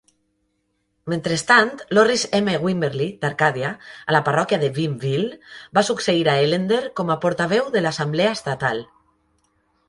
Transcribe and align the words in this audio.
Mentrestant, 1.11 1.67
Lorris 1.97 2.23
M. 2.37 2.55
Wimberly, 2.67 3.07
d'Arcàdia, 3.25 3.73
a 4.07 4.15
la 4.15 4.23
parròquia 4.31 4.59
de 4.63 4.71
Bienville, 4.79 5.37
va 5.79 5.85
succeir 5.91 6.25
a 6.33 6.37
Ellender 6.47 6.81
com 7.01 7.13
a 7.13 7.19
portaveu 7.27 7.71
de 7.77 7.85
l'Assemblea 7.89 8.35
estatal. 8.41 8.83